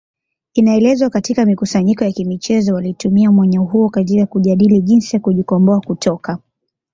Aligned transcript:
Inaelezwa 0.53 1.09
katika 1.09 1.45
mikusanyiko 1.45 2.03
ya 2.03 2.11
kimichezo 2.11 2.73
walitumia 2.73 3.31
mwanya 3.31 3.59
huo 3.59 3.89
katika 3.89 4.25
kujadili 4.25 4.81
jinsi 4.81 5.15
ya 5.15 5.19
kujikomboa 5.19 5.79
kutoka 5.79 6.37